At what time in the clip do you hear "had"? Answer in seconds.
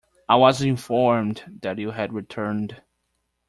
1.91-2.11